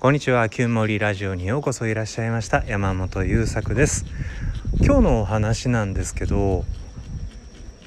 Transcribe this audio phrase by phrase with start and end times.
[0.00, 0.48] こんにちは。
[0.48, 2.64] 旧森ラジオにようこそいらっしゃいました。
[2.66, 4.06] 山本優作です。
[4.80, 6.64] 今日のお話なんですけど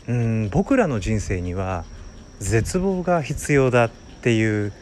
[0.08, 1.86] うん僕らの人生には
[2.38, 3.90] 絶望が必要だっ
[4.22, 4.74] ていう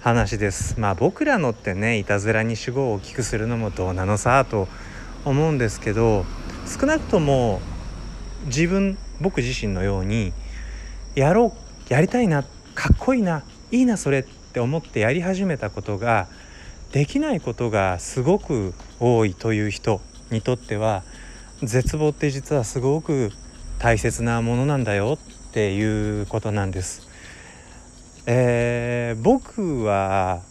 [0.00, 0.80] 話です。
[0.80, 4.66] まあ僕らのってねいたずらに主語を大きくするのもどうなのさと
[5.26, 6.24] 思うんですけど
[6.66, 7.60] 少なくとも
[8.46, 10.32] 自分僕自身のように
[11.14, 11.52] やろ
[11.88, 12.42] うやりたいな
[12.74, 16.26] かっこいいないいなそれって思ってやり始めたことが
[16.92, 20.00] できないことがすごく多いという人
[20.30, 21.02] にとっては
[21.62, 23.30] 絶望って実はすごく
[23.78, 27.08] 大切なものなんだよっていうことなんです。
[28.26, 30.42] えー、僕は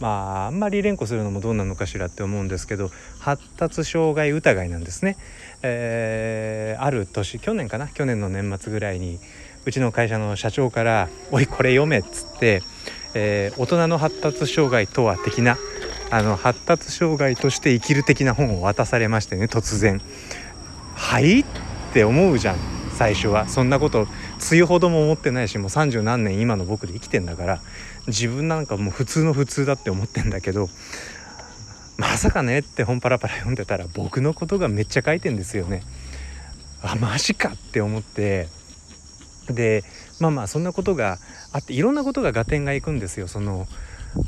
[0.00, 5.16] まああんまり連呼するのもどうなのかしらって思うんですけど発達障害疑いなんですね、
[5.62, 7.88] えー、ある年去年かな？
[7.88, 9.18] 去年の年末ぐらいに
[9.66, 12.62] うちの会社の社長から「おいこれ読め」っつって、
[13.14, 15.56] えー、大人の発達障害とは的な
[16.10, 20.00] あの発達障害として生きる的な本を渡されましてね突然
[20.94, 21.44] 「はい?」っ
[21.92, 22.56] て思うじゃん
[22.96, 24.08] 最初はそんなこと梅
[24.52, 27.60] 雨ほども思ってないしもう三十何年今の僕で生きてんだから
[28.06, 30.68] 自分なんかもう普通の普通だって思ってんだけど
[31.96, 35.82] まさかねって本パラパラ読んでたら僕のことがめっちゃ書いてんですよね。
[36.80, 38.46] あマジかって思って
[39.50, 39.84] で
[40.20, 41.18] まあまあそんなことが
[41.52, 43.28] あっていろんなことが合点がいくんですよ。
[43.28, 43.66] その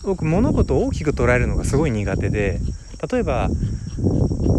[0.02, 2.60] 僕物事を大きく捉えるのがすごい苦手で
[3.10, 3.48] 例えば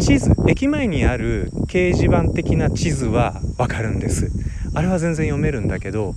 [0.00, 4.30] 地図駅前にある掲示板的な地図は分かるんです
[4.74, 6.16] あれは全然読めるんだけど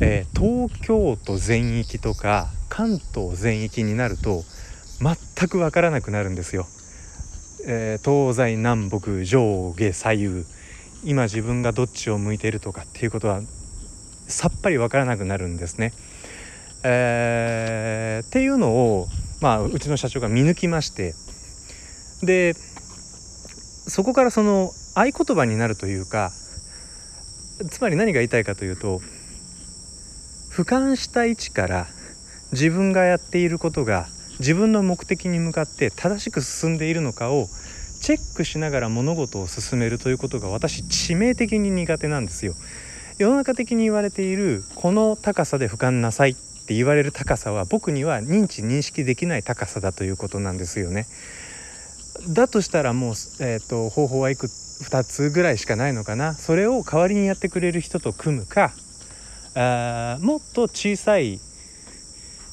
[0.00, 4.42] えー、東京都全域とか関東全域になると
[5.00, 6.66] 全く分からなくなるんですよ。
[7.66, 10.44] えー、東西南北上下左右
[11.02, 13.40] 今自分がどっちを向いているとかっていうことは
[14.26, 15.92] さっぱり分からなくなるんですね。
[16.84, 19.08] えー、っていうのを、
[19.40, 21.14] まあ、うちの社長が見抜きまして
[22.22, 26.30] でそこからその合言葉になるというか
[27.70, 29.00] つまり何が言いたいかというと
[30.50, 31.86] 俯瞰した位置から
[32.52, 34.06] 自分がやっていることが
[34.38, 37.46] 自分の目的に向かって正しく進んでいるのかを
[38.00, 42.54] チェックしながら物事を進めるということが私致命的に苦手なんですよ。
[43.16, 46.34] 世の中的に言われているこの高さで俯瞰なさいっ
[46.66, 51.06] て言われる高さは僕には認知認識できない高さだということなんですよね。
[52.28, 58.72] だとしたらもう、えーと、方法はいく2つぐらいしかないのかなそれを代わりにやってくれる人と組むか
[59.54, 61.40] あもっと小さい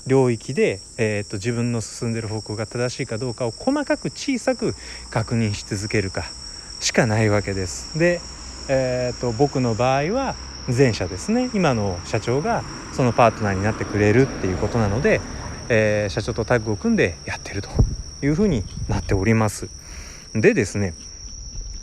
[0.07, 4.75] 領域で、えーと、自分の進んでる方向が正しいかどうかを細かく小さく
[5.11, 6.25] 確認し続けるか
[6.79, 7.97] しかないわけです。
[7.97, 8.19] で、
[8.67, 10.35] えーと、僕の場合は
[10.67, 11.49] 前者ですね。
[11.53, 12.63] 今の社長が
[12.93, 15.21] そのパートナーになってくれるっていうことなので、
[15.69, 17.69] えー、社長とタッグを組んでやってると
[18.21, 19.69] いうふうになっております。
[20.33, 20.93] でですね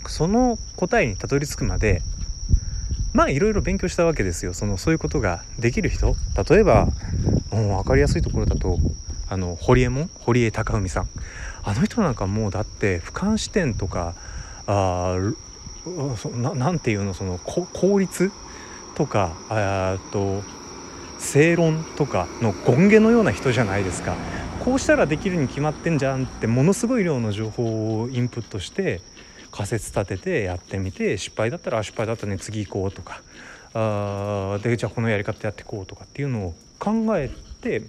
[0.06, 2.00] その答えにたどり着くまで
[3.12, 4.54] まあいろいろ勉強したわけですよ。
[4.54, 6.14] そのそういうことができる人。
[6.48, 6.86] 例えば
[7.50, 8.78] もう分かりやすいところだと
[9.28, 10.10] あの堀江門？
[10.20, 11.08] 堀江貴文さん。
[11.62, 14.14] あの人なんかもうだって俯瞰視点とか
[14.66, 15.16] あ
[16.36, 17.12] ななんていうの？
[17.12, 18.30] その効率
[18.98, 20.42] とかあと
[21.20, 24.16] 正論とかの権下のような人じゃないですか
[24.64, 29.00] こうしたらできるに決まってんじゃんってものすごい量の情報をインプットして
[29.52, 33.22] 仮説立ててやってみて失敗だったら失敗だったね次行こうとか
[33.72, 37.30] あでじゃあこのやり方やっていこうとかっていうのを考え
[37.60, 37.82] て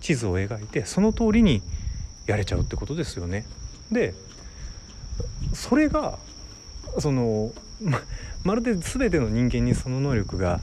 [0.00, 1.62] 地図を描いてその通りに
[2.26, 3.44] やれちゃうってことですよね。
[3.92, 4.14] で
[5.52, 6.18] それが
[6.98, 8.00] そのま
[8.44, 10.60] まるで全ての人間にその能力が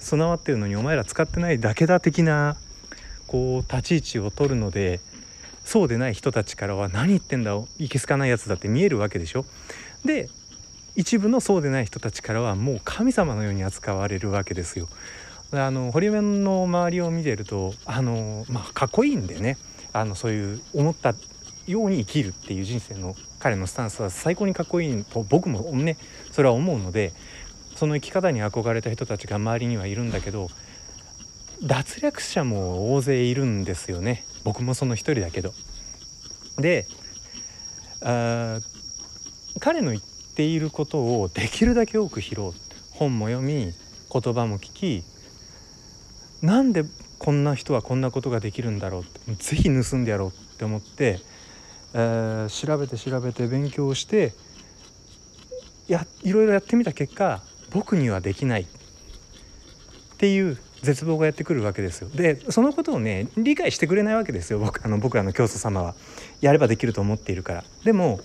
[0.00, 2.56] 備わってるのにお前ら使ってないだけだ的な
[3.26, 5.00] こう立ち位置を取るので
[5.64, 9.46] そうでない人たちからは何言ってんだいけすかないやつだって見えるわけでしょ。
[10.04, 10.28] で
[10.96, 14.88] 一部のそうでない人たちからはもう神様のように扱われるわけですよ。
[15.52, 19.56] あの堀江の周りを見てるとあの、まあ、かっこいいんでね
[19.92, 21.14] あのそういう思った
[21.66, 25.96] ように生きるっていう人生の彼のスタンスは最高にかっこいいと僕もね
[26.30, 27.12] それは思うので
[27.76, 30.48] その生き方に憧れた人たちが周りにはいるんだけど
[31.62, 35.52] 脱落者も大勢いるんですよね僕もその一人だけど。
[36.58, 36.86] で
[38.02, 38.60] あ
[39.60, 40.02] 彼の言っ
[40.36, 42.52] ていることをできるだけ多く拾う
[42.90, 43.72] 本も読み
[44.12, 45.04] 言葉も聞き
[46.42, 46.84] なんで
[47.18, 51.20] こんな人はこんなことができるんだろうって是非盗んでやろうって思って、
[51.94, 54.32] えー、調べて調べて勉強して
[55.88, 58.62] やいろいろやってみた結果僕にはできない。
[58.62, 62.08] っていう絶望がやってくるわけですよ。
[62.08, 64.58] でそのことをね理解してくれないわけですよ。
[64.58, 65.94] 僕あの僕らの教祖様は。
[66.40, 67.64] やればできると思っているから。
[67.84, 68.20] でも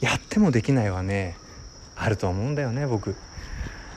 [0.00, 1.36] やってもできないはね
[1.96, 3.14] あると思うんだよね僕。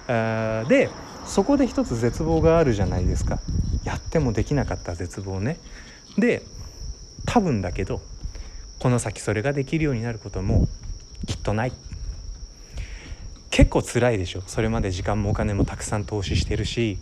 [0.08, 0.90] あで
[1.25, 3.40] そこで一つ絶望があるじゃないですか。
[3.84, 5.58] やってもできなかった絶望ね。
[6.18, 6.44] で
[7.25, 8.01] 多分だけど
[8.86, 10.68] この先それができるようになることも
[11.26, 11.74] きっとない
[13.50, 17.00] 結構辛いでしょそれまで時間もお金もたくさん投資してるし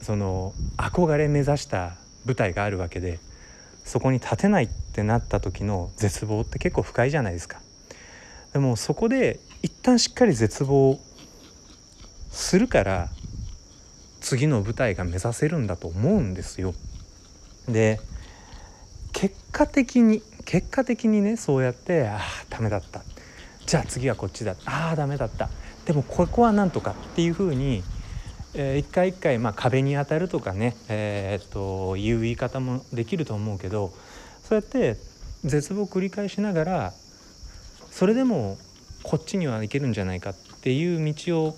[0.00, 3.18] その憧れ目指した舞台があるわけで
[3.84, 7.60] そこに立てないってなった時の絶望って結構深いじゃないですか。
[8.52, 11.00] でもそこで一旦しっかり絶望
[12.30, 13.08] するから
[14.20, 16.74] 次の舞台が目指せるんだと思うんですよ。
[17.68, 17.98] で
[19.12, 23.02] 結果的に結果的にねそうやってああダメだった。
[23.66, 24.56] じゃあ次はこっちだ。
[24.64, 25.48] ああダメだった。
[25.84, 27.82] でもここはなんとかっていうふうに、
[28.54, 33.92] えー、一回一回、まあ、壁に当たるとかね、えー、っという言い方もできると思うけど
[34.42, 34.96] そうやって
[35.44, 36.92] 絶望を繰り返しながら
[37.90, 38.58] それでも
[39.02, 41.56] こっちには行けるんじゃないかっていう道を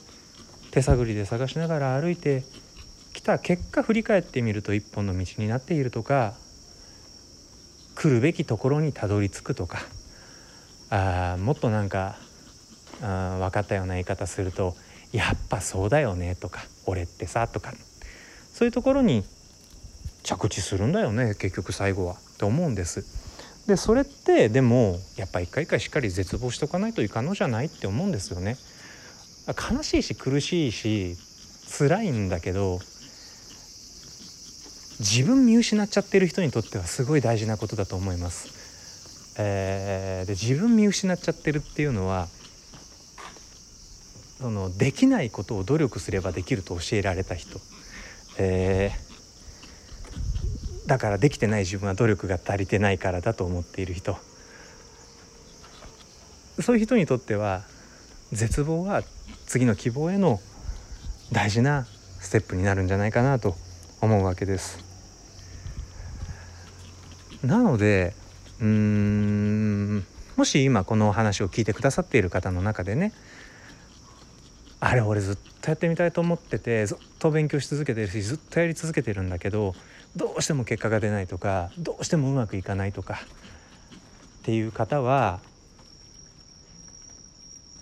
[0.71, 2.45] 手探りで探しながら歩いて
[3.13, 6.35] きた結果振り返ってみると一本の道になっているとか
[8.03, 9.79] 来るべきところにたどり着くとか
[10.91, 12.17] あもっとなんか
[13.01, 14.75] あ分かったような言い方すると
[15.15, 17.73] 「やっぱそうだよね」とか「俺ってさ」とか
[18.53, 19.25] そういうところに
[20.25, 23.05] 着地するんだよね結局最後はって思うんです。
[23.69, 28.57] でそれってでもやっぱ一回一回しっかり絶望しとかないといかんのじゃないって思うんですよね。
[29.71, 31.17] 悲しいし苦しいし
[31.79, 32.81] 辛いんだけど
[35.03, 39.35] 自分見失っちゃってる人にとってはすごい大事なことだと思います。
[39.37, 42.29] えー、で自分見失っちゃってるっていうのは
[44.39, 47.59] そのできないことを努力すればできると教えられた人、
[48.39, 54.17] えー、だからできてない自分は努力が足りてないからだと思っている人
[56.61, 57.63] そういう人にとっては
[58.31, 59.03] 絶望は
[59.47, 60.39] 次の希望への
[61.33, 61.87] 大事な
[62.21, 63.57] ステップになるんじゃないかなと
[64.01, 64.92] 思うわけです。
[67.43, 68.15] なので
[68.61, 70.05] うーん
[70.37, 73.13] もし今このお話を聞いてくださっている方の中でね
[74.81, 79.75] あれ俺ずっとやってみたいと思っててずっと勉強し続けてるしずっとやり続けてるんだけど
[80.17, 83.21] どうしても結果が出ないとかどうしてもうまくいかないとか
[84.41, 85.41] っていう方は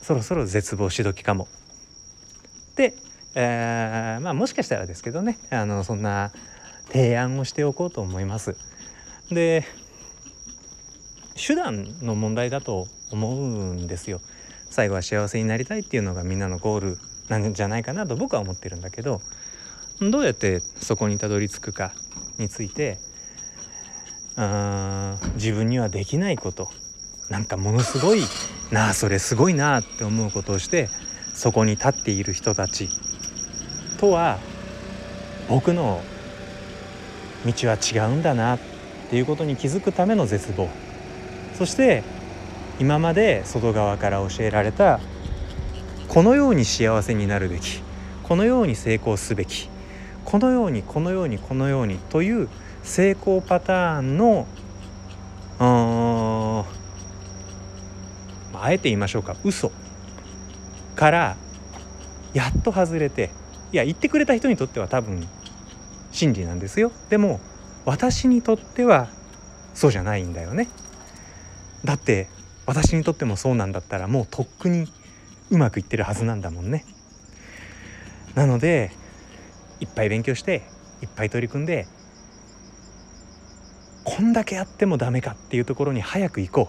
[0.03, 1.47] そろそろ絶望し時かも。
[2.77, 2.95] で、
[3.35, 6.33] えー、まあもしかしたらですけどねあのそんな
[6.89, 8.57] 提案をしておこうと思います。
[9.31, 9.65] で
[11.37, 14.21] 手段の問題だと思うんですよ。
[14.69, 16.99] 最後は幸せになりたいっていうのがみんなのゴール
[17.29, 19.21] なんじゃないかなと僕は思ってるんだけど
[20.01, 21.93] どうやってそこにたどり着くか
[22.39, 22.99] について
[24.37, 26.69] あ自分にはできないこと
[27.29, 28.23] なんかものすごい
[28.71, 30.89] なあそれすごいなあって思うことをして
[31.35, 32.89] そこに立っている人たち
[33.99, 34.39] とは
[35.49, 36.01] 僕の
[37.45, 38.70] 道は違うんだなって
[39.11, 40.69] ていうことに気づくための絶望。
[41.55, 42.03] そして
[42.79, 45.01] 今まで外側から教えられた
[46.09, 47.83] このように幸せになるべき
[48.23, 49.69] このように成功すべき
[50.25, 52.49] このようにこのようにこのようにという
[52.83, 54.47] 成功パターンの
[58.55, 59.71] あえて言いましょうか嘘
[60.97, 61.37] から
[62.33, 63.31] やっと外れて
[63.73, 65.27] いや言ってくれた人にとっては多分
[66.13, 66.91] 真理なんですよ。
[67.09, 67.41] でも
[67.85, 69.09] 私にとっては
[69.75, 70.69] そうじゃないんだよね。
[71.85, 72.29] だって
[72.67, 74.87] 私にとってもそうなんだったらもうとっくに
[75.51, 76.85] うまくいってるはずなんだもんね。
[78.35, 78.91] なので
[79.81, 80.63] いっぱい勉強して
[81.03, 81.87] いっぱい取り組んで
[84.05, 86.69] こんだけやってもダメかっていうところに早く行こ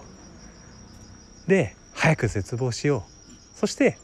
[1.46, 1.48] う。
[1.48, 3.58] で早く絶望しよう。
[3.58, 3.98] そして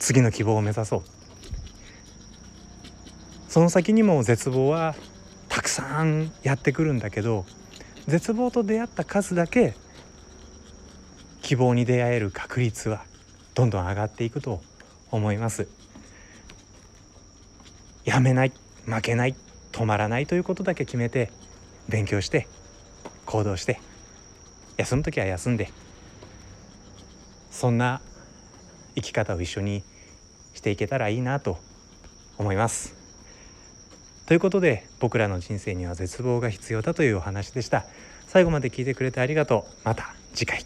[0.00, 1.21] 次の希望を目指そう。
[3.52, 4.94] その先にも絶望は
[5.50, 7.44] たくさんやってくるんだけど
[8.06, 9.74] 絶望と出会った数だけ
[11.42, 13.04] 希望に出会える確率は
[13.54, 14.62] どんどん上がっていくと
[15.10, 15.68] 思います
[18.06, 18.52] やめない
[18.86, 19.34] 負けない
[19.70, 21.30] 止まらないということだけ決めて
[21.90, 22.48] 勉強して
[23.26, 23.82] 行動して
[24.78, 25.68] 休む時は休んで
[27.50, 28.00] そんな
[28.94, 29.82] 生き方を一緒に
[30.54, 31.58] していけたらいいなと
[32.38, 33.01] 思います。
[34.26, 37.84] ということで僕らの人生には絶望が必要だというお話でした。
[38.26, 39.72] 最後まで聞いてくれてありがとう。
[39.84, 40.64] また次回。